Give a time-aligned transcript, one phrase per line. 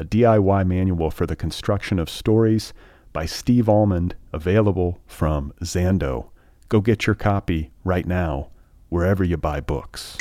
[0.00, 2.72] a DIY manual for the construction of stories
[3.12, 6.30] by Steve Almond, available from Zando.
[6.70, 8.48] Go get your copy right now,
[8.88, 10.16] wherever you buy books.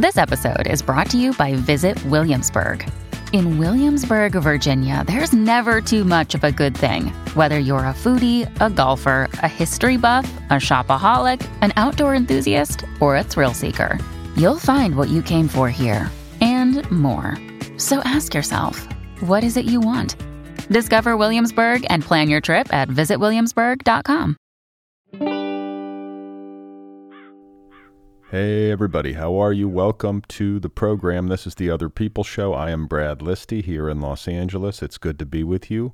[0.00, 2.90] This episode is brought to you by Visit Williamsburg.
[3.32, 7.06] In Williamsburg, Virginia, there's never too much of a good thing.
[7.34, 13.16] Whether you're a foodie, a golfer, a history buff, a shopaholic, an outdoor enthusiast, or
[13.16, 13.96] a thrill seeker
[14.36, 17.38] You'll find what you came for here and more.
[17.76, 18.88] So ask yourself,
[19.20, 20.16] what is it you want?
[20.68, 24.36] Discover Williamsburg and plan your trip at visitwilliamsburg.com.
[28.30, 29.68] Hey, everybody, how are you?
[29.68, 31.28] Welcome to the program.
[31.28, 32.52] This is the Other People Show.
[32.52, 34.82] I am Brad Listi here in Los Angeles.
[34.82, 35.92] It's good to be with you.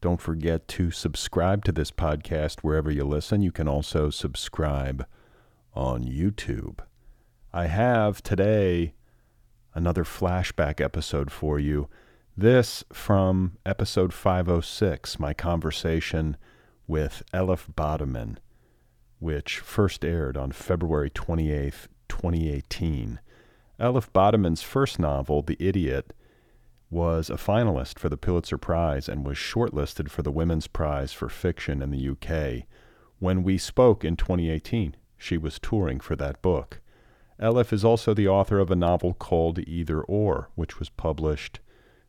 [0.00, 3.42] Don't forget to subscribe to this podcast wherever you listen.
[3.42, 5.04] You can also subscribe
[5.74, 6.78] on YouTube.
[7.56, 8.94] I have today
[9.74, 11.88] another flashback episode for you.
[12.36, 16.36] This from episode 506, my conversation
[16.88, 18.38] with Elif Batuman,
[19.20, 23.20] which first aired on February 28th, 2018.
[23.78, 26.12] Elif Batuman's first novel, The Idiot,
[26.90, 31.28] was a finalist for the Pulitzer Prize and was shortlisted for the Women's Prize for
[31.28, 32.66] Fiction in the UK.
[33.20, 36.80] When we spoke in 2018, she was touring for that book.
[37.40, 41.60] Elif is also the author of a novel called Either Or, which was published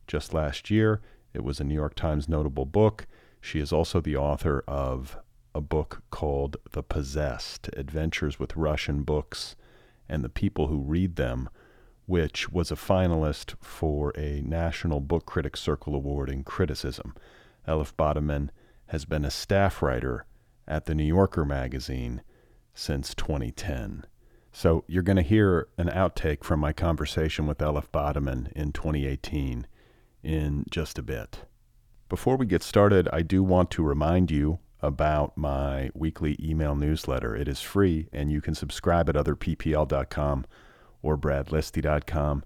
[0.08, 1.02] just last year.
[1.34, 3.08] It was a New York Times notable book.
[3.41, 5.18] She is also the author of
[5.53, 9.56] a book called The Possessed Adventures with Russian Books
[10.08, 11.50] and the People Who Read Them,
[12.06, 17.16] which was a finalist for a National Book Critics Circle Award in Criticism.
[17.68, 18.50] Elif Batuman
[18.88, 20.25] has been a staff writer
[20.68, 22.22] at the New Yorker magazine
[22.75, 24.06] since 2010.
[24.57, 29.67] So you're going to hear an outtake from my conversation with Elif Batuman in 2018
[30.23, 31.39] in just a bit.
[32.07, 37.35] Before we get started, I do want to remind you about my weekly email newsletter.
[37.35, 40.45] It is free and you can subscribe at otherppl.com
[41.01, 42.45] or bradlisti.com.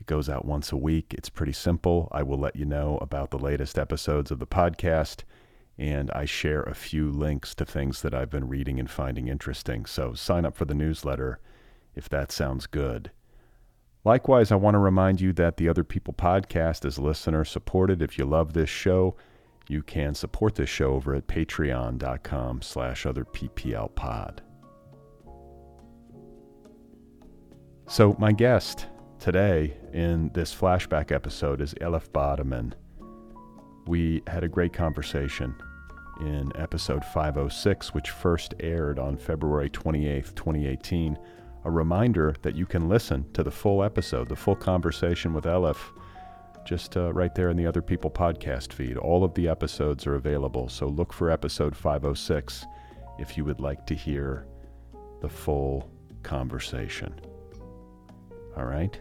[0.00, 1.14] It goes out once a week.
[1.16, 2.08] It's pretty simple.
[2.10, 5.22] I will let you know about the latest episodes of the podcast
[5.78, 9.84] and I share a few links to things that I've been reading and finding interesting.
[9.86, 11.38] So sign up for the newsletter
[11.94, 13.10] if that sounds good.
[14.04, 18.00] Likewise, I want to remind you that the Other People podcast is listener supported.
[18.00, 19.16] If you love this show,
[19.68, 24.38] you can support this show over at patreon.com slash otherpplpod.
[27.88, 28.86] So my guest
[29.18, 32.74] today in this flashback episode is Elif Batuman.
[33.86, 35.54] We had a great conversation
[36.20, 41.18] in episode 506, which first aired on February 28, 2018.
[41.64, 45.76] A reminder that you can listen to the full episode, the full conversation with Elif,
[46.64, 48.96] just uh, right there in the Other People podcast feed.
[48.96, 52.66] All of the episodes are available, so look for episode 506
[53.18, 54.46] if you would like to hear
[55.20, 55.90] the full
[56.22, 57.14] conversation.
[58.56, 58.98] All right?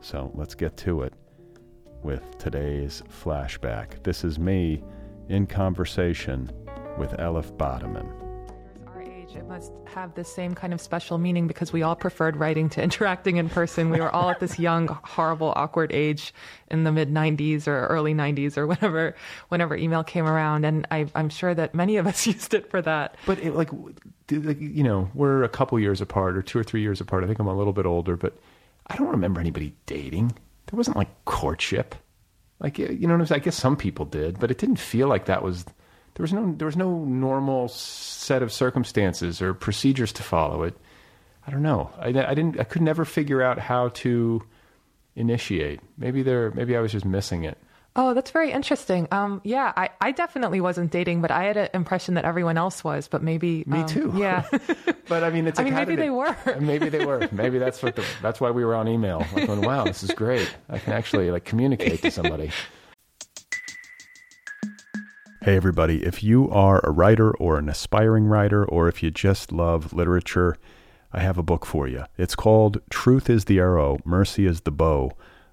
[0.00, 1.12] So let's get to it
[2.02, 4.02] with today's flashback.
[4.02, 4.82] This is me
[5.28, 6.50] in conversation
[6.98, 8.08] with Elif Batuman.
[8.86, 12.36] Our age, it must have the same kind of special meaning because we all preferred
[12.36, 13.90] writing to interacting in person.
[13.90, 16.32] We were all at this young, horrible, awkward age
[16.70, 19.14] in the mid 90s or early 90s or whenever,
[19.48, 20.64] whenever email came around.
[20.64, 23.16] And I, am sure that many of us used it for that.
[23.26, 23.70] But it, like,
[24.30, 27.24] you know, we're a couple years apart or two or three years apart.
[27.24, 28.36] I think I'm a little bit older, but
[28.86, 30.28] I don't remember anybody dating.
[30.66, 31.94] There wasn't like courtship.
[32.58, 35.64] Like you know, I guess some people did, but it didn't feel like that was.
[36.14, 40.62] There was no there was no normal set of circumstances or procedures to follow.
[40.62, 40.76] It.
[41.46, 41.90] I don't know.
[41.98, 42.58] I, I didn't.
[42.58, 44.42] I could never figure out how to
[45.14, 45.80] initiate?
[45.98, 46.50] Maybe there.
[46.52, 47.58] Maybe I was just missing it.
[47.98, 49.08] Oh, that's very interesting.
[49.10, 52.84] Um, yeah, I, I definitely wasn't dating, but I had an impression that everyone else
[52.84, 53.08] was.
[53.08, 54.12] But maybe me um, too.
[54.14, 54.46] Yeah,
[55.08, 55.58] but I mean, it's.
[55.58, 56.36] I mean, maybe they were.
[56.60, 57.26] maybe they were.
[57.32, 57.96] Maybe that's what.
[57.96, 59.26] The, that's why we were on email.
[59.34, 60.54] Like, going, wow, this is great.
[60.68, 62.50] I can actually like communicate to somebody.
[65.40, 66.04] Hey, everybody.
[66.04, 70.58] If you are a writer or an aspiring writer, or if you just love literature,
[71.14, 72.04] I have a book for you.
[72.18, 75.12] It's called Truth is the Arrow, Mercy is the Bow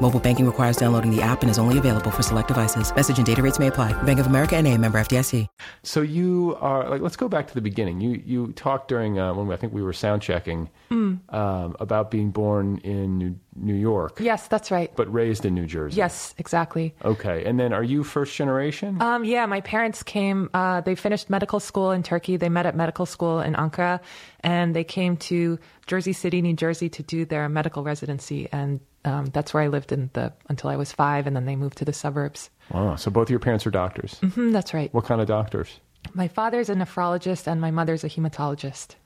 [0.00, 2.94] Mobile banking requires downloading the app and is only available for select devices.
[2.96, 3.92] Message and data rates may apply.
[4.04, 5.46] Bank of America and a member FDIC.
[5.82, 8.00] So you are like, let's go back to the beginning.
[8.00, 11.18] You you talked during uh, when I think we were sound checking mm.
[11.34, 14.18] um, about being born in New, New York.
[14.20, 14.90] Yes, that's right.
[14.96, 15.98] But raised in New Jersey.
[15.98, 16.94] Yes, exactly.
[17.04, 19.02] Okay, and then are you first generation?
[19.02, 20.48] Um, yeah, my parents came.
[20.54, 22.38] Uh, they finished medical school in Turkey.
[22.38, 24.00] They met at medical school in Ankara,
[24.40, 29.26] and they came to Jersey City, New Jersey, to do their medical residency and um,
[29.26, 31.84] that's where I lived in the until I was five, and then they moved to
[31.84, 32.50] the suburbs.
[32.70, 32.96] Wow!
[32.96, 34.18] So both your parents are doctors.
[34.22, 34.92] Mm-hmm, that's right.
[34.92, 35.80] What kind of doctors?
[36.14, 38.96] My father's a nephrologist, and my mother's a hematologist.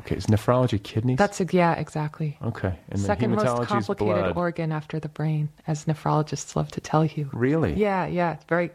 [0.00, 1.18] Okay, is nephrology kidneys?
[1.18, 2.38] That's yeah, exactly.
[2.42, 4.36] Okay, and second most complicated blood.
[4.36, 7.30] organ after the brain, as nephrologists love to tell you.
[7.32, 7.74] Really?
[7.74, 8.36] Yeah, yeah.
[8.48, 8.70] Very.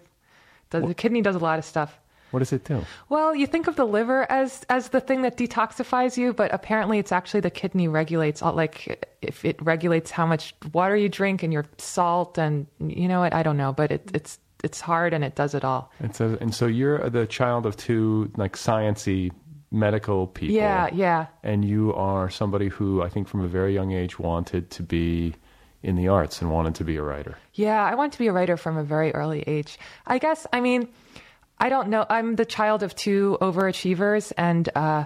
[0.72, 1.98] The, the kidney does a lot of stuff.
[2.34, 2.84] What does it do?
[3.10, 6.98] Well, you think of the liver as as the thing that detoxifies you, but apparently
[6.98, 11.44] it's actually the kidney regulates all like if it regulates how much water you drink
[11.44, 15.14] and your salt and you know what I don't know, but it, it's it's hard
[15.14, 15.92] and it does it all.
[16.00, 19.32] And so and so you're the child of two like sciency
[19.70, 20.56] medical people.
[20.56, 21.28] Yeah, yeah.
[21.44, 25.36] And you are somebody who I think from a very young age wanted to be
[25.84, 27.38] in the arts and wanted to be a writer.
[27.54, 29.78] Yeah, I wanted to be a writer from a very early age.
[30.08, 30.88] I guess I mean
[31.64, 32.06] I don't know.
[32.10, 35.06] I'm the child of two overachievers, and uh,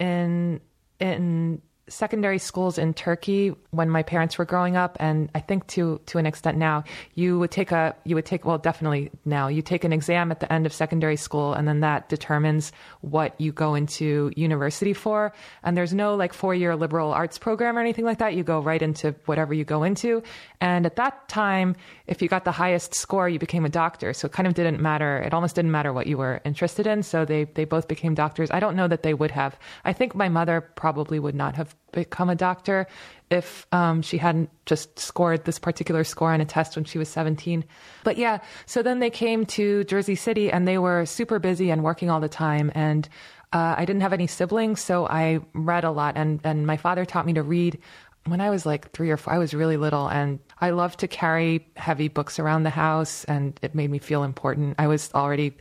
[0.00, 0.60] in
[0.98, 1.62] in
[1.92, 6.18] secondary schools in Turkey when my parents were growing up, and I think to to
[6.18, 6.84] an extent now,
[7.14, 10.40] you would take a you would take well definitely now you take an exam at
[10.40, 15.32] the end of secondary school, and then that determines what you go into university for.
[15.62, 18.34] And there's no like four year liberal arts program or anything like that.
[18.34, 20.22] You go right into whatever you go into.
[20.60, 21.76] And at that time,
[22.06, 24.12] if you got the highest score, you became a doctor.
[24.12, 25.18] So it kind of didn't matter.
[25.18, 27.02] It almost didn't matter what you were interested in.
[27.02, 28.50] So they they both became doctors.
[28.50, 29.58] I don't know that they would have.
[29.84, 32.86] I think my mother probably would not have become a doctor
[33.30, 37.08] if um, she hadn't just scored this particular score on a test when she was
[37.08, 37.64] 17.
[38.04, 41.82] But yeah, so then they came to Jersey City and they were super busy and
[41.82, 42.70] working all the time.
[42.74, 43.08] And
[43.52, 46.16] uh, I didn't have any siblings, so I read a lot.
[46.16, 47.78] And, and my father taught me to read
[48.26, 49.32] when I was like three or four.
[49.32, 53.58] I was really little and I loved to carry heavy books around the house and
[53.62, 54.76] it made me feel important.
[54.78, 55.56] I was already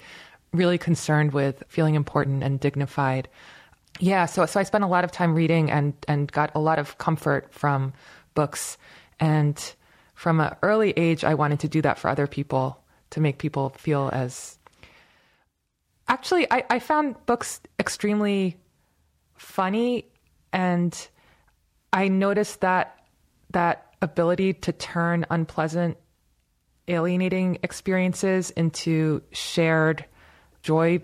[0.53, 3.29] really concerned with feeling important and dignified
[4.01, 6.79] yeah, so so I spent a lot of time reading and and got a lot
[6.79, 7.93] of comfort from
[8.33, 8.77] books.
[9.19, 9.57] And
[10.15, 13.69] from an early age, I wanted to do that for other people to make people
[13.69, 14.57] feel as.
[16.07, 18.57] Actually, I, I found books extremely
[19.35, 20.05] funny,
[20.51, 21.07] and
[21.93, 23.05] I noticed that
[23.51, 25.95] that ability to turn unpleasant,
[26.87, 30.05] alienating experiences into shared
[30.63, 31.01] joy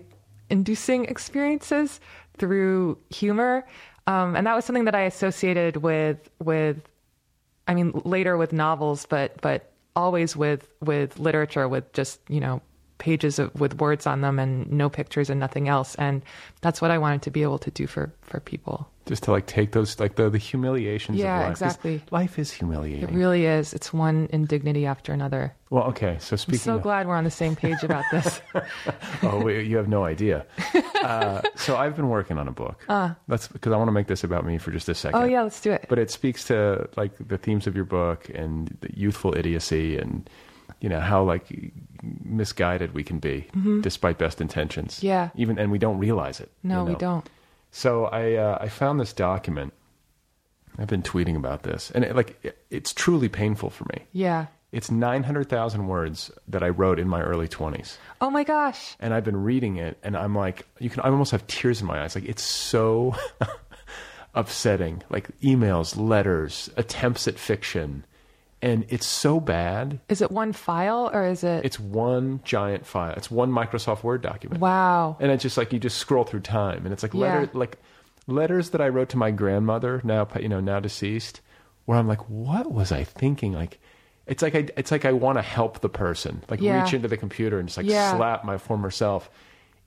[0.50, 2.00] inducing experiences
[2.38, 3.66] through humor.
[4.06, 6.88] Um, and that was something that I associated with with
[7.66, 12.62] I mean later with novels, but but always with with literature, with just you know
[12.98, 15.94] pages of, with words on them and no pictures and nothing else.
[15.96, 16.22] And
[16.60, 18.88] that's what I wanted to be able to do for for people.
[19.06, 21.50] Just to like take those like the the humiliations Yeah, of life.
[21.52, 22.02] exactly.
[22.10, 23.04] Life is humiliating.
[23.08, 23.72] It really is.
[23.72, 25.54] It's one indignity after another.
[25.70, 26.18] well, okay.
[26.20, 28.42] So I'm speaking so of, glad we're on the same page about this.
[29.22, 30.44] oh, you have no idea.
[31.02, 32.84] Uh, so I've been working on a book.
[33.28, 35.20] That's because I want to make this about me for just a second.
[35.20, 35.86] oh yeah, let's do it.
[35.88, 40.28] but it speaks to like the themes of your book and the youthful idiocy and
[40.80, 41.72] you know how like
[42.24, 43.46] misguided we can be
[43.80, 45.06] despite best intentions Mm-hmm.
[45.06, 45.28] Yeah.
[45.36, 47.28] even and we don't realize it no, you we don't.
[47.70, 49.72] so i uh, i found this document
[50.78, 54.46] i've been tweeting about this and it, like it, it's truly painful for me Yeah.
[54.70, 58.96] it's 900000 words that i wrote in my early 20s Oh my gosh.
[59.00, 61.86] and I've been reading it, and I'm like, you can, I almost have tears in
[61.86, 62.16] my eyes.
[62.16, 63.14] Like it's so
[64.34, 65.02] upsetting.
[65.08, 68.04] Like emails, letters, attempts at fiction,
[68.62, 70.00] and it's so bad.
[70.08, 71.64] Is it one file or is it?
[71.64, 73.14] It's one giant file.
[73.16, 74.60] It's one Microsoft Word document.
[74.60, 75.16] wow.
[75.20, 77.20] And it's just like you just scroll through time, and it's like Yeah.
[77.20, 77.78] letter, like
[78.26, 81.40] letters that I wrote to my grandmother, now you know now deceased,
[81.86, 83.52] where I'm like, what was I thinking?
[83.52, 83.78] Like.
[84.26, 86.82] It's like I, it's like I want to help the person, like Yeah.
[86.82, 88.14] reach into the computer and just like Yeah.
[88.14, 89.30] slap my former self.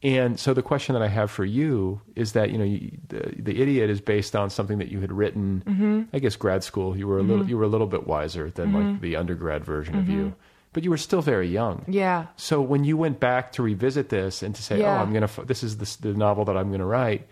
[0.04, 3.34] And so the question that I have for you is that you know you, the
[3.38, 5.64] the idiot is based on something that you had written.
[5.66, 6.02] Mm-hmm.
[6.14, 6.98] I guess grad school.
[6.98, 9.96] You were a little you were a little bit wiser than like the undergrad version
[10.00, 10.34] of you,
[10.74, 11.80] but you were still very young.
[11.82, 11.92] Mm-hmm.
[11.94, 12.26] Yeah.
[12.36, 14.98] So when you went back to revisit this and to say, Yeah.
[14.98, 17.28] "Oh, I'm gonna f- this is the, the novel that I'm gonna write,"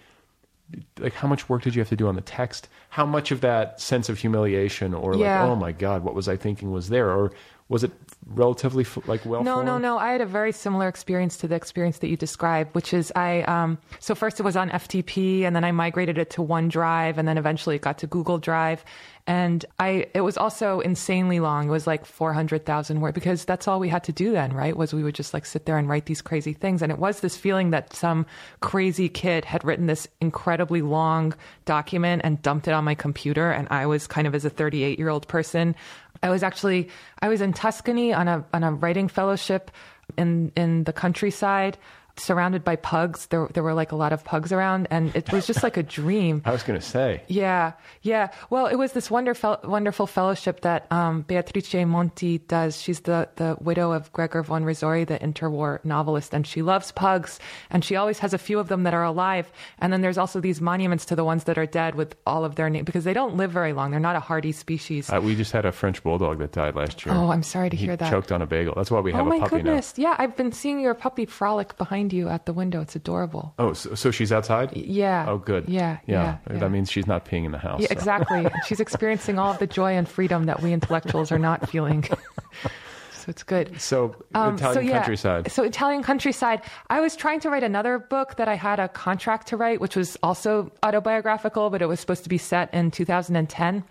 [0.99, 2.67] like how much work did you have to do on the text?
[2.89, 5.41] How much of that sense of humiliation or Yeah.
[5.41, 7.31] like, "Oh my God, what was I thinking?" was there, or
[7.69, 7.91] was it
[8.25, 9.43] relatively like well?
[9.43, 9.99] No, no, no.
[9.99, 13.43] I had a very similar experience to the experience that you described, which is I.
[13.43, 17.27] Um, so first it was on FTP, and then I migrated it to OneDrive, and
[17.27, 18.83] then eventually it got to Google Drive,
[19.27, 20.07] and I.
[20.15, 21.67] It was also insanely long.
[21.67, 24.51] It was like four hundred thousand words because that's all we had to do then,
[24.51, 24.75] right?
[24.75, 27.19] Was we would just like sit there and write these crazy things, and it was
[27.19, 28.25] this feeling that some
[28.61, 31.35] crazy kid had written this incredibly long
[31.65, 34.97] document and dumped it on my computer, and I was kind of as a thirty-eight
[34.97, 35.75] year old person.
[36.21, 36.89] I was actually
[37.21, 39.71] I was in Tuscany on a on a writing fellowship
[40.17, 41.77] in in the countryside,
[42.19, 43.27] surrounded by pugs.
[43.27, 45.83] There there were like a lot of pugs around, and it was just like a
[45.83, 46.41] dream.
[46.45, 47.23] I was gonna say.
[47.27, 48.29] Yeah, yeah.
[48.49, 52.81] Well, it was this wonderful, wonderful fellowship that um, Beatrice Monti does.
[52.81, 57.39] She's the, the widow of Gregor von Rezzori, the interwar novelist, and she loves pugs,
[57.69, 59.51] and she always has a few of them that are alive.
[59.79, 62.55] And then there's also these monuments to the ones that are dead with all of
[62.55, 63.91] their names because they don't live very long.
[63.91, 65.09] They're not a hardy species.
[65.09, 67.15] Uh, we just had a French bulldog that died last year.
[67.15, 68.09] oh, I'm sorry to he hear that.
[68.09, 68.73] choked on a bagel.
[68.75, 69.93] That's why we have oh a puppy goodness!
[69.97, 72.81] Yeah, I've been seeing your puppy frolic behind you at the window.
[72.81, 73.53] It's adorable.
[73.59, 74.75] Oh, so, so she's outside?
[74.75, 75.25] Yeah.
[75.27, 75.67] Oh, good.
[75.67, 76.57] Yeah, yeah, yeah.
[76.57, 77.81] That means she's not peeing in the house.
[77.81, 77.93] Yeah, so.
[77.93, 78.47] exactly.
[78.67, 82.03] She's experiencing all of the joy and freedom that we intellectuals are not feeling.
[83.13, 83.79] so it's good.
[83.79, 85.51] So Um, Italian so, yeah, countryside.
[85.51, 86.61] So Italian countryside.
[86.89, 89.95] I was trying to write another book that I had a contract to write, which
[89.95, 93.83] was also autobiographical, but it was supposed to be set in 2010.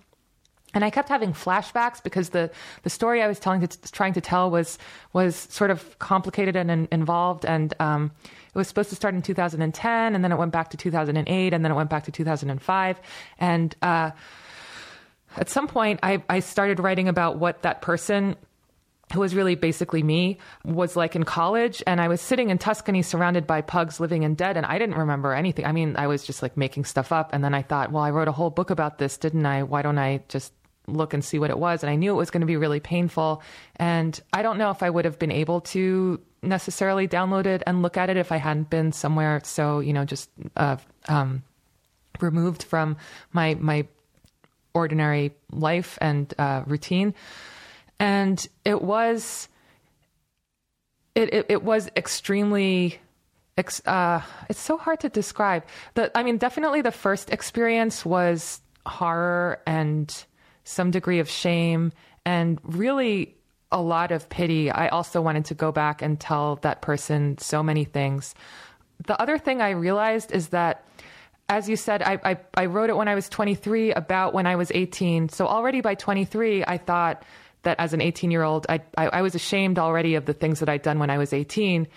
[0.75, 2.50] And I kept having flashbacks because the,
[2.82, 4.78] the story I was telling to, trying to tell was
[5.12, 9.22] was sort of complicated and in, involved, and um, it was supposed to start in
[9.22, 13.00] 2010, and then it went back to 2008, and then it went back to 2005,
[13.38, 14.10] and uh,
[15.37, 18.37] at some point I, I started writing about what that person
[19.12, 21.82] who was really basically me, was like in college.
[21.87, 24.56] And I was sitting in Tuscany surrounded by pugs living and dead.
[24.56, 25.64] And I didn't remember anything.
[25.64, 27.30] I mean, I was just like making stuff up.
[27.32, 29.62] And then I thought, well, I wrote a whole book about this, didn't I?
[29.62, 30.52] Why don't I just
[30.88, 31.83] look and see what it was?
[31.83, 33.42] And I knew it was going to be really painful.
[33.76, 37.83] And I don't know if I would have been able to necessarily download it and
[37.83, 40.76] look at it if I hadn't been somewhere so, you know, just uh,
[41.09, 41.42] um,
[42.21, 42.97] removed from
[43.33, 43.87] my, my
[44.75, 47.14] ordinary life and uh, routine
[47.99, 49.49] and it was
[51.14, 52.99] it it, it was extremely
[53.57, 55.64] ex, uh, it's so hard to describe
[55.95, 60.25] the i mean definitely the first experience was horror and
[60.65, 61.93] some degree of shame
[62.25, 63.37] and really
[63.71, 67.62] a lot of pity i also wanted to go back and tell that person so
[67.62, 68.35] many things
[69.07, 70.85] the other thing i realized is that
[71.49, 74.57] as you said, I, I, I wrote it when I was 23, about when I
[74.57, 75.31] was 18.
[75.31, 77.25] So already by 23, I thought
[77.62, 80.61] that as an 18 year old, I, I, I was ashamed already of the things
[80.61, 81.88] that I'd done when I was 18.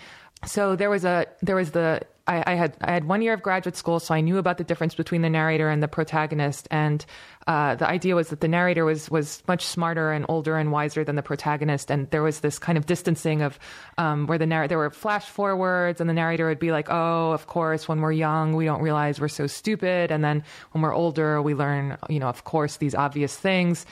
[0.46, 3.42] So there was a there was the I, I had I had one year of
[3.42, 6.68] graduate school, so I knew about the difference between the narrator and the protagonist.
[6.70, 7.04] And
[7.46, 11.04] uh, the idea was that the narrator was was much smarter and older and wiser
[11.04, 11.90] than the protagonist.
[11.90, 13.58] And there was this kind of distancing of
[13.98, 17.32] um, where the narrator there were flash forwards, and the narrator would be like, "Oh,
[17.32, 20.94] of course, when we're young, we don't realize we're so stupid, and then when we're
[20.94, 23.84] older, we learn, you know, of course, these obvious things."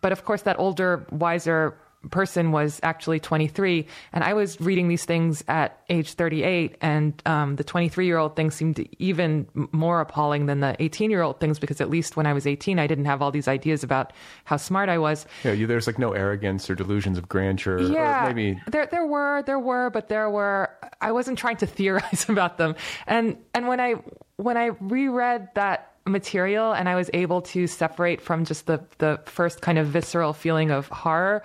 [0.00, 1.76] But of course, that older, wiser
[2.10, 3.86] person was actually 23.
[4.12, 8.36] And I was reading these things at age 38, and um, the 23 year old
[8.36, 12.26] things seemed even more appalling than the 18 year old things because at least when
[12.26, 14.12] I was 18, I didn't have all these ideas about
[14.44, 15.26] how smart I was.
[15.44, 17.80] Yeah, you, there's like no arrogance or delusions of grandeur.
[17.80, 20.70] Yeah, maybe there there were there were, but there were.
[21.00, 22.76] I wasn't trying to theorize about them.
[23.06, 23.94] And and when I
[24.36, 29.20] when I reread that material and I was able to separate from just the the
[29.26, 31.42] first kind of visceral feeling of horror,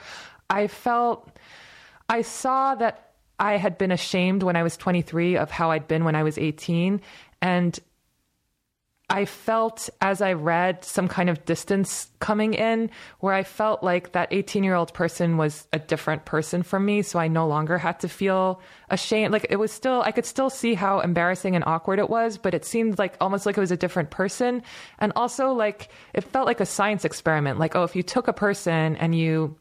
[0.50, 1.38] I felt
[2.10, 6.06] I saw that I had been ashamed when I was 23 of how I'd been
[6.06, 7.02] when I was 18
[7.42, 7.80] and
[9.10, 14.14] I felt as I read some kind of distance coming in where I felt like
[14.14, 17.04] that 18 year old person was a different person from me.
[17.04, 19.32] So I no longer had to feel ashamed.
[19.32, 22.56] Like it was still, I could still see how embarrassing and awkward it was, but
[22.56, 24.64] it seemed like almost like it was a different person.
[24.98, 27.60] And also like it felt like a science experiment.
[27.60, 29.56] Like, oh, if you took a person and you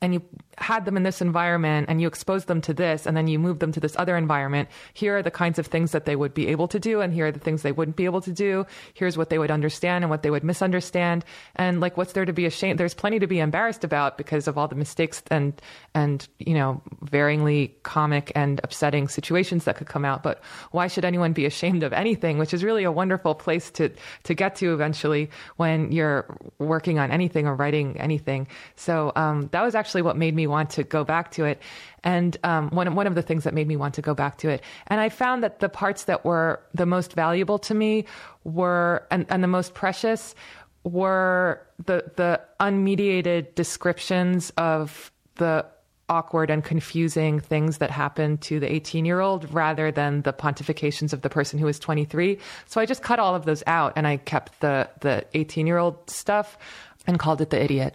[0.00, 0.22] and you
[0.58, 3.60] had them in this environment and you exposed them to this and then you moved
[3.60, 4.68] them to this other environment.
[4.92, 7.26] Here are the kinds of things that they would be able to do and here
[7.26, 8.66] are the things they wouldn't be able to do.
[8.94, 11.24] Here's what they would understand and what they would misunderstand.
[11.56, 14.58] And like what's there to be ashamed there's plenty to be embarrassed about because of
[14.58, 15.60] all the mistakes and
[15.94, 20.22] and you know varyingly comic and upsetting situations that could come out.
[20.22, 23.90] But why should anyone be ashamed of anything which is really a wonderful place to
[24.24, 28.46] to get to eventually when you're working on anything or writing anything.
[28.76, 31.60] So um, that was actually what made me want to go back to it.
[32.04, 34.48] And um, one, one of the things that made me want to go back to
[34.48, 34.62] it.
[34.86, 38.04] And I found that the parts that were the most valuable to me
[38.44, 40.34] were, and, and the most precious,
[40.84, 45.64] were the, the unmediated descriptions of the
[46.08, 51.12] awkward and confusing things that happened to the 18 year old rather than the pontifications
[51.12, 52.38] of the person who was 23.
[52.66, 55.78] So I just cut all of those out and I kept the, the 18 year
[55.78, 56.58] old stuff
[57.06, 57.94] and called it the idiot.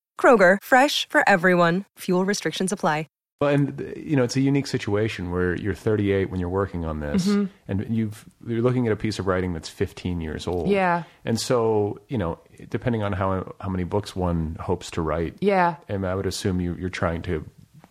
[0.21, 1.85] Kroger, fresh for everyone.
[1.97, 3.07] Fuel restrictions apply.
[3.41, 6.99] Well, and you know, it's a unique situation where you're 38 when you're working on
[6.99, 7.45] this, mm-hmm.
[7.67, 10.69] and you've you're looking at a piece of writing that's 15 years old.
[10.69, 11.03] Yeah.
[11.25, 12.37] And so, you know,
[12.69, 16.61] depending on how how many books one hopes to write, yeah, and I would assume
[16.61, 17.43] you you're trying to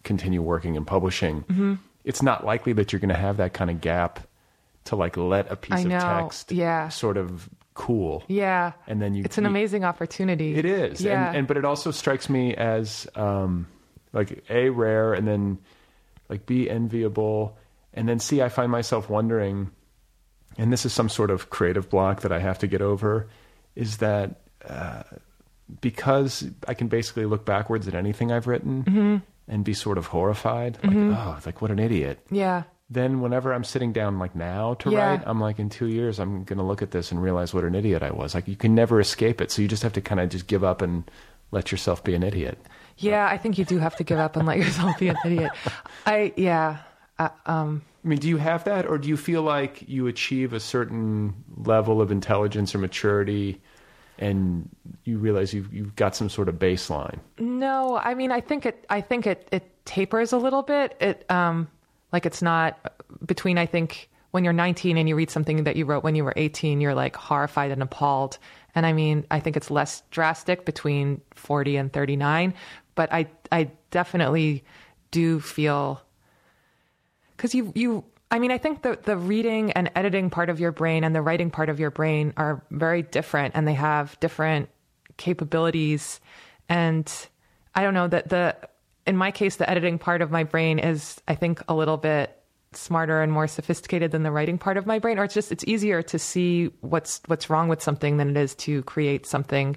[0.04, 1.42] continue working and publishing.
[1.42, 1.74] Mm-hmm.
[2.04, 4.20] It's not likely that you're going to have that kind of gap
[4.84, 6.90] to like let a piece of text, yeah.
[6.90, 8.22] sort of cool.
[8.28, 8.72] Yeah.
[8.86, 10.54] And then you It's an you, amazing opportunity.
[10.54, 11.00] It is.
[11.00, 11.28] Yeah.
[11.28, 13.66] And, and but it also strikes me as um
[14.12, 15.58] like A rare and then
[16.28, 17.56] like B enviable
[17.94, 19.70] and then C I find myself wondering
[20.58, 23.28] and this is some sort of creative block that I have to get over
[23.74, 25.04] is that uh,
[25.80, 29.16] because I can basically look backwards at anything I've written mm-hmm.
[29.48, 31.14] and be sort of horrified like mm-hmm.
[31.14, 32.18] oh like what an idiot.
[32.30, 35.10] Yeah then whenever I'm sitting down like now to yeah.
[35.10, 37.74] write, I'm like in two years I'm gonna look at this and realize what an
[37.74, 38.34] idiot I was.
[38.34, 40.64] Like you can never escape it, so you just have to kind of just give
[40.64, 41.08] up and
[41.52, 42.58] let yourself be an idiot.
[42.98, 45.52] Yeah, I think you do have to give up and let yourself be an idiot.
[46.04, 46.78] I yeah.
[47.18, 50.52] Uh, um, I mean, do you have that, or do you feel like you achieve
[50.52, 53.60] a certain level of intelligence or maturity,
[54.18, 54.68] and
[55.04, 57.18] you realize you've you've got some sort of baseline?
[57.38, 58.84] No, I mean, I think it.
[58.90, 60.96] I think it it tapers a little bit.
[61.00, 61.68] It um
[62.12, 62.88] like it's not uh,
[63.24, 66.24] between, I think, when you're 19 and you read something that you wrote when you
[66.24, 68.38] were 18, you're like horrified and appalled.
[68.74, 72.54] And I mean, I think it's less drastic between 40 and 39,
[72.94, 74.64] but I, I definitely
[75.10, 76.00] do feel
[77.36, 80.72] because you, you, I mean, I think the, the reading and editing part of your
[80.72, 84.68] brain and the writing part of your brain are very different and they have different
[85.16, 86.20] capabilities.
[86.68, 87.10] And
[87.74, 88.56] I don't know that the,
[89.06, 92.36] in my case, the editing part of my brain is, I think, a little bit
[92.72, 95.64] smarter and more sophisticated than the writing part of my brain, or it's just it's
[95.66, 99.76] easier to see what's what's wrong with something than it is to create something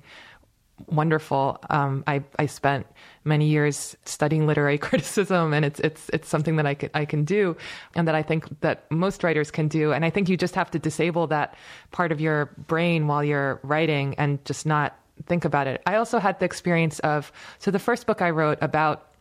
[0.87, 1.59] wonderful.
[1.69, 2.85] Um, I I spent
[3.23, 7.57] many years studying literary criticism, and it's it's it's something that I I can do,
[7.95, 9.91] and that I think that most writers can do.
[9.91, 11.55] And I think you just have to disable that
[11.91, 15.81] part of your brain while you're writing, and just not think about it.
[15.85, 19.12] I also had the experience of so the first book I wrote about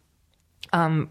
[0.73, 1.11] um,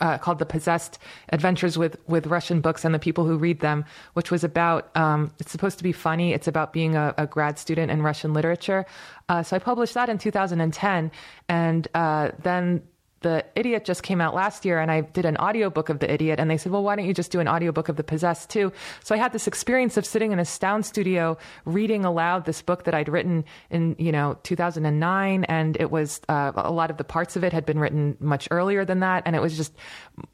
[0.00, 0.98] uh, called "The Possessed
[1.30, 4.94] Adventures with with Russian Books and the People Who Read Them," which was about.
[4.96, 6.32] Um, it's supposed to be funny.
[6.32, 8.86] It's about being a, a grad student in Russian literature.
[9.28, 11.10] Uh, so I published that in 2010,
[11.48, 12.82] and uh, then
[13.20, 16.38] the Idiot just came out last year and I did an audiobook of The Idiot
[16.38, 18.72] and they said, "Well, why don't you just do an audiobook of The Possessed too?"
[19.02, 22.84] So I had this experience of sitting in a sound studio reading aloud this book
[22.84, 27.04] that I'd written in, you know, 2009 and it was uh, a lot of the
[27.04, 29.72] parts of it had been written much earlier than that and it was just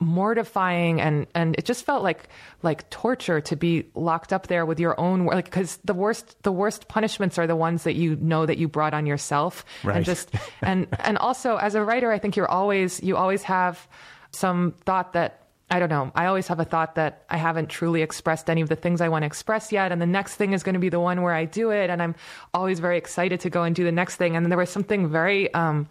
[0.00, 2.28] mortifying and and it just felt like
[2.62, 6.52] like torture to be locked up there with your own like cuz the worst the
[6.52, 9.96] worst punishments are the ones that you know that you brought on yourself Right.
[9.96, 10.30] and just
[10.62, 13.88] and and also as a writer I think you're always you always have
[14.30, 16.12] some thought that I don't know.
[16.14, 19.08] I always have a thought that I haven't truly expressed any of the things I
[19.08, 19.92] want to express yet.
[19.92, 21.88] And the next thing is going to be the one where I do it.
[21.88, 22.14] And I'm
[22.52, 24.36] always very excited to go and do the next thing.
[24.36, 25.88] And there was something very um,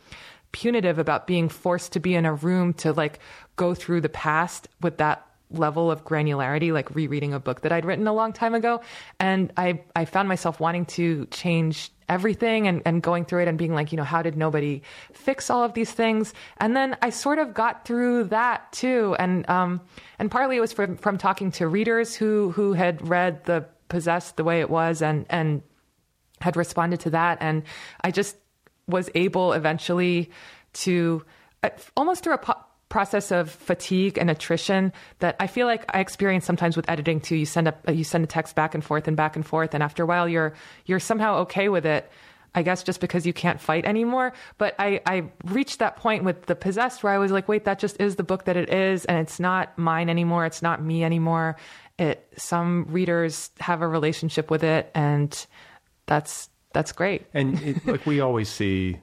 [0.52, 3.20] punitive about being forced to be in a room to like
[3.56, 7.86] go through the past with that level of granularity, like rereading a book that I'd
[7.86, 8.82] written a long time ago.
[9.20, 13.58] And I, I found myself wanting to change everything and, and going through it and
[13.58, 14.82] being like, you know, how did nobody
[15.14, 16.34] fix all of these things?
[16.58, 19.16] And then I sort of got through that too.
[19.20, 19.82] And, um,
[20.20, 24.38] and partly it was from, from talking to readers who, who had read the possessed
[24.38, 25.62] the way it was and, and
[26.42, 27.38] had responded to that.
[27.42, 27.64] And
[28.02, 28.36] I just
[28.88, 30.32] was able eventually
[30.74, 31.24] to
[31.64, 32.60] uh, almost through a po-
[32.94, 37.36] process of fatigue and attrition that I feel like I experience sometimes with editing too.
[37.36, 39.74] You send a uh, you send a text back and forth and back and forth,
[39.74, 40.54] and after a while, you're
[40.86, 42.12] you're somehow okay with it.
[42.54, 44.32] I guess just because you can't fight anymore.
[44.60, 47.80] But I, I reached that point with The Possessed where I was like, wait, that
[47.80, 50.46] just is the book that it is, and it's not mine anymore.
[50.46, 51.58] It's not me anymore.
[51.98, 55.34] It some readers have a relationship with it, and
[56.06, 57.26] that's that's great.
[57.34, 59.00] And it, like we always see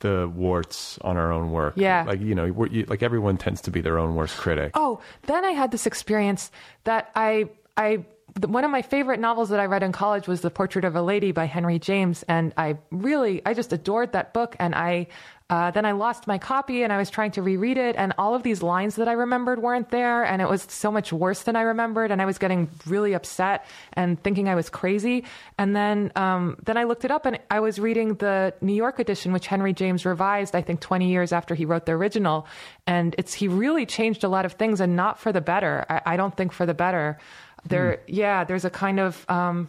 [0.00, 1.74] the warts on our own work.
[1.76, 2.04] Yeah.
[2.06, 4.72] Like, you know, you, like everyone tends to be their own worst critic.
[4.74, 6.50] Oh, then I had this experience
[6.84, 8.04] that I I
[8.46, 11.02] one of my favorite novels that I read in college was The Portrait of a
[11.02, 14.54] Lady by Henry James, and I really I just adored that book.
[14.58, 15.08] And I
[15.50, 18.34] uh, then I lost my copy, and I was trying to reread it, and all
[18.34, 21.56] of these lines that I remembered weren't there, and it was so much worse than
[21.56, 23.64] I remembered, and I was getting really upset
[23.94, 25.24] and thinking I was crazy.
[25.56, 28.98] And then um, then I looked it up, and I was reading the New York
[28.98, 32.46] edition, which Henry James revised, I think, 20 years after he wrote the original,
[32.86, 35.86] and it's he really changed a lot of things, and not for the better.
[35.88, 37.18] I, I don't think for the better.
[37.66, 39.24] There, yeah, there's a kind of.
[39.28, 39.68] Um,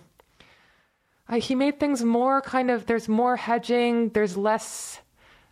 [1.27, 2.85] I, he made things more kind of.
[2.85, 4.09] There's more hedging.
[4.09, 4.99] There's less.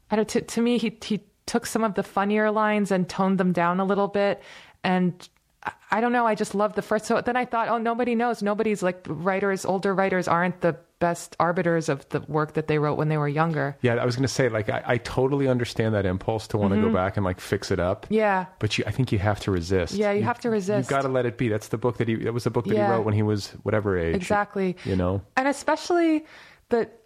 [0.09, 0.27] I don't.
[0.29, 3.79] To, to me, he he took some of the funnier lines and toned them down
[3.79, 4.41] a little bit,
[4.83, 5.27] and
[5.63, 6.25] I, I don't know.
[6.25, 7.05] I just loved the first.
[7.05, 8.41] So then I thought, oh, nobody knows.
[8.41, 9.65] Nobody's like writers.
[9.65, 13.27] Older writers aren't the best arbiters of the work that they wrote when they were
[13.27, 13.77] younger.
[13.81, 16.73] Yeah, I was going to say, like, I, I totally understand that impulse to want
[16.73, 18.05] to go back and like fix it up.
[18.05, 18.15] Mm-hmm.
[18.15, 18.45] Yeah.
[18.59, 19.93] But you, I think you have to resist.
[19.93, 20.89] Yeah, you have to resist.
[20.89, 21.49] You got to let it be.
[21.49, 22.15] That's the book that he.
[22.15, 22.87] That was the book that Yeah.
[22.87, 24.15] he wrote when he was whatever age.
[24.15, 24.75] Exactly.
[24.85, 25.21] You know.
[25.35, 26.25] And especially
[26.69, 27.01] but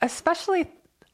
[0.00, 0.70] especially,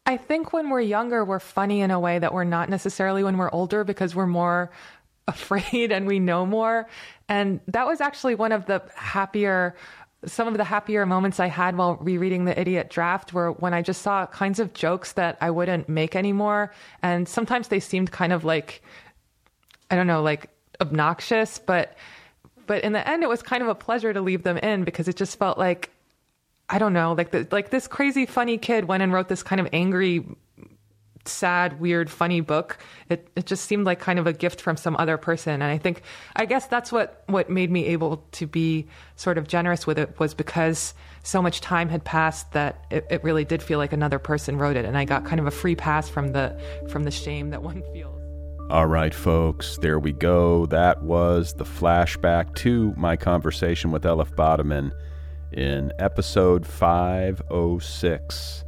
[0.07, 3.37] I think when we're younger, we're funny in a way that we're not necessarily when
[3.37, 4.71] we're older because we're more
[5.29, 6.89] afraid and we know more.
[7.29, 9.77] And that was actually one of the happier,
[10.25, 13.83] some of the happier moments I had while rereading the Idiot Draft were when I
[13.83, 16.73] just saw kinds of jokes that I wouldn't make anymore.
[17.03, 18.83] And sometimes they seemed kind of like,
[19.91, 20.51] I don't know, like
[20.81, 21.97] obnoxious, but
[22.67, 25.09] but in the end it was kind of a pleasure to leave them in because
[25.09, 25.91] it just felt like
[26.69, 29.61] I don't know, like the, like this crazy funny kid went and wrote this kind
[29.61, 30.27] of angry
[31.25, 32.79] sad, weird, funny book.
[33.09, 35.55] It it just seemed like kind of a gift from some other person.
[35.55, 36.03] And I think
[36.37, 40.19] I guess that's what what made me able to be sort of generous with it
[40.19, 44.19] was because so much time had passed that it, it really did feel like another
[44.19, 47.11] person wrote it and I got kind of a free pass from the from the
[47.11, 48.19] shame that one feels.
[48.71, 50.67] All right, folks, there we go.
[50.67, 54.93] That was the flashback to my conversation with Elif Batuman
[55.53, 58.65] in episode 506.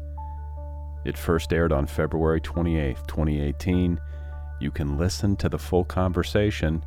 [1.04, 4.00] It first aired on February 28th, 2018.
[4.60, 6.84] You can listen to the full conversation.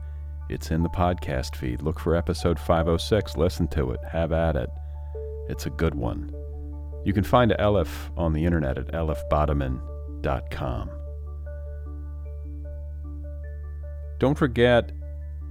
[0.49, 1.81] It's in the podcast feed.
[1.81, 4.69] Look for episode 506, listen to it, have at it.
[5.49, 6.31] It's a good one.
[7.05, 10.89] You can find Elif on the internet at elifbatuman.com.
[14.19, 14.91] Don't forget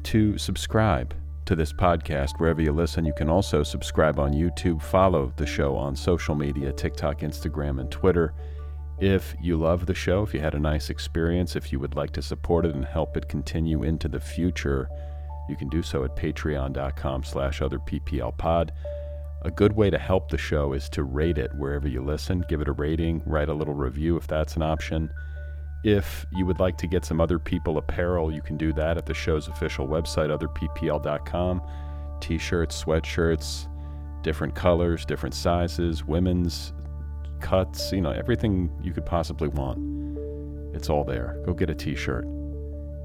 [0.04, 3.04] to subscribe to this podcast wherever you listen.
[3.04, 7.90] You can also subscribe on YouTube, follow the show on social media TikTok, Instagram, and
[7.90, 8.32] Twitter.
[9.02, 12.12] If you love the show, if you had a nice experience, if you would like
[12.12, 14.88] to support it and help it continue into the future,
[15.48, 18.70] you can do so at patreon.com slash otherpplpod.
[19.42, 22.44] A good way to help the show is to rate it wherever you listen.
[22.48, 25.10] Give it a rating, write a little review if that's an option.
[25.82, 29.06] If you would like to get some other people apparel, you can do that at
[29.06, 31.60] the show's official website, otherppl.com.
[32.20, 33.66] T shirts, sweatshirts,
[34.22, 36.72] different colors, different sizes, women's
[37.42, 39.78] cuts, you know, everything you could possibly want.
[40.74, 41.42] It's all there.
[41.44, 42.24] Go get a t shirt.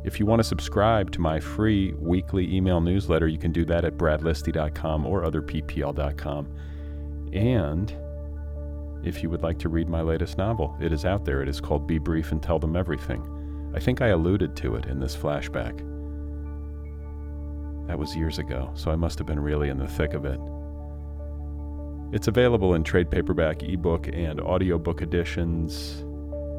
[0.03, 3.83] If you want to subscribe to my free weekly email newsletter, you can do that
[3.83, 6.47] at bradlisti.com or otherppl.com.
[7.33, 7.93] And
[9.03, 11.41] if you would like to read my latest novel, it is out there.
[11.41, 13.71] It is called Be Brief and Tell Them Everything.
[13.75, 15.77] I think I alluded to it in this flashback.
[17.87, 20.39] That was years ago, so I must have been really in the thick of it.
[22.11, 26.05] It's available in trade paperback, ebook, and audiobook editions.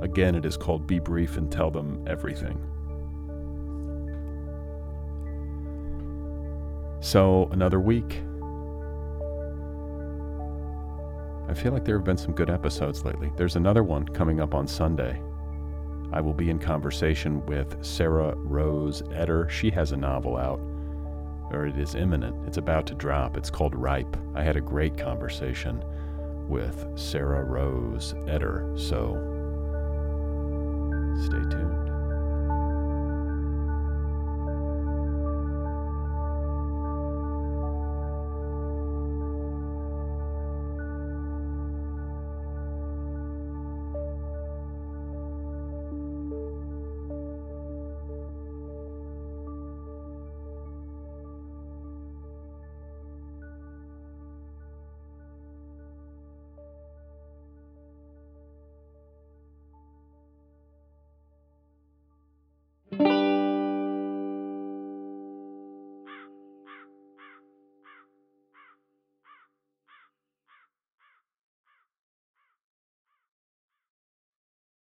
[0.03, 2.61] Again, it is called Be Brief and Tell Them Everything.
[7.01, 8.23] So, another week.
[11.49, 13.33] I feel like there have been some good episodes lately.
[13.37, 15.23] There's another one coming up on Sunday.
[16.13, 19.49] I will be in conversation with Sarah Rose Etter.
[19.49, 20.61] She has a novel out,
[21.51, 22.47] or it is imminent.
[22.47, 23.37] It's about to drop.
[23.37, 24.17] It's called Ripe.
[24.35, 25.83] I had a great conversation
[26.49, 29.15] with Sarah Rose Etter, so
[31.25, 31.58] stay tuned.